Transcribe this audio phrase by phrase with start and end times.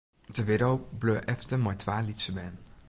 [0.35, 2.55] De widdo bleau efter mei twa lytse bern.